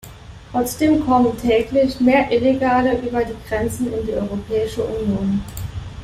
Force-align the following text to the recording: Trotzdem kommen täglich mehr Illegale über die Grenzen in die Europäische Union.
Trotzdem 0.51 1.05
kommen 1.05 1.37
täglich 1.37 1.99
mehr 1.99 2.31
Illegale 2.31 2.97
über 3.01 3.23
die 3.23 3.35
Grenzen 3.47 3.93
in 3.93 4.03
die 4.07 4.13
Europäische 4.13 4.81
Union. 4.83 5.43